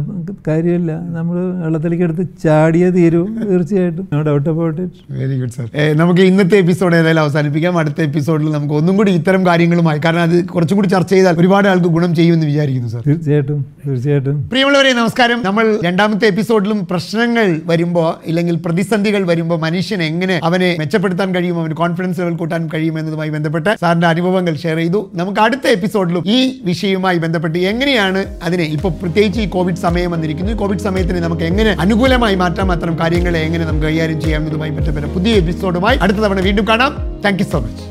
കാര്യമില്ല. 0.49 0.93
നമ്മൾ 1.17 1.37
വെള്ളത്തിലേക്ക് 1.65 2.05
എടുത്ത് 2.09 2.27
ചാടിയേ 2.45 2.91
തീരൂ. 2.99 3.23
തീർച്ചയായിട്ടും. 3.51 4.09
No 4.13 4.23
doubt 4.29 4.49
about 4.55 4.81
it 4.87 5.19
very 5.21 5.37
good 5.41 5.55
sir 5.57 5.69
നമുക്ക് 6.03 6.23
ഇന്നത്തെ 6.31 6.57
എപ്പിസോഡ് 6.65 6.95
ഏതായാലും 7.01 7.23
അവസാനിപ്പിക്കാം. 7.27 7.79
അടുത്ത 7.79 8.01
എപ്പിസോഡിൽ 8.09 8.51
നമുക്ക് 8.57 8.75
ഒന്നും 8.81 8.97
കൂടി 8.97 9.11
ഇത്തരം 9.21 9.43
കാര്യങ്ങളുമായി. 9.61 10.01
കാരണം 10.05 10.23
അത് 10.23 10.37
കുറച്ചും 10.55 10.77
കൂടി 10.77 10.89
ചർച്ച 10.89 11.11
ചെയ്താൽ 11.15 11.35
ഒരുപാട് 11.41 11.69
ആൾക്ക് 11.69 11.89
ഗുണം 11.97 12.13
ചെയ്യുമെന്ന് 12.15 12.47
വിചാരിക്കുന്നു 12.47 12.89
സാർ. 12.89 13.03
തീർച്ചയായിട്ടും 13.07 13.59
തീർച്ചയായിട്ടും. 13.87 14.37
പ്രിയമുള്ളവരെ 14.49 14.93
നമസ്കാരം. 14.93 15.39
നമ്മൾ 15.45 15.65
രണ്ടാമത്തെ 15.85 16.27
എപ്പിസോഡിലും 16.27 16.79
പ്രശ്നങ്ങൾ 16.91 17.47
വരുമ്പോൾ 17.65 18.09
ഇല്ലെങ്കിൽ 18.29 18.57
പ്രതിസന്ധികൾ 18.67 19.23
വരുമ്പോൾ 19.27 19.59
മനുഷ്യൻ 19.61 20.03
എങ്ങനെ 20.03 20.41
അവനെ 20.45 20.71
മെച്ചപ്പെടുത്താൻ 20.79 21.35
കഴിയും 21.35 21.59
അവന് 21.61 21.75
കോൺഫിഡൻസ് 21.75 22.21
ലെവൽ 22.21 22.37
കൂട്ടാൻ 22.41 22.63
കഴിയും 22.75 22.99
എന്നതുമായി 22.99 23.31
ബന്ധപ്പെട്ട് 23.37 23.71
സാറിന്റെ 23.81 24.07
അനുഭവങ്ങൾ 24.07 24.55
ഷെയർ 24.57 24.77
ചെയ്തു. 24.77 25.01
നമുക്ക് 25.15 25.41
അടുത്ത 25.41 25.67
എപ്പിസോഡിലും 25.67 26.25
ഈ 26.27 26.39
വിഷയവുമായി 26.65 27.19
ബന്ധപ്പെട്ട് 27.19 27.59
എങ്ങനെയാണ് 27.73 28.23
അതിനെ 28.43 28.65
ഇപ്പോൾ 28.77 28.93
പ്രത്യേകിച്ച് 29.03 29.41
ഈ 29.41 29.49
കോവിഡ് 29.49 29.83
സമയം 29.87 30.11
വന്നിരിക്കുന്നു 30.11 30.53
ഈ 30.53 30.57
കോവിഡ് 30.57 30.85
സമയത്തിന് 30.89 31.21
നമുക്ക് 31.27 31.43
എങ്ങനെ 31.43 31.71
അനുകൂലമായി 31.87 32.35
മാറ്റാം 32.35 32.73
അത്തരം 32.73 32.97
കാര്യങ്ങളെ 32.99 33.41
എങ്ങനെ 33.49 33.65
നമുക്ക് 33.65 33.87
കൈകാര്യം 33.87 34.21
ചെയ്യാം 34.21 34.43
എന്നതുമായി 34.43 34.71
ബന്ധപ്പെട്ട 34.71 35.07
പുതിയ 35.07 35.35
എപ്പിസോഡുമായി 35.35 35.99
അടുത്ത 35.99 36.19
തവണ 36.27 36.41
വീണ്ടും 36.41 36.69
കാണാം. 36.69 36.93
Thank 37.25 37.43
you 37.43 37.49
so 37.53 37.61
much 37.61 37.90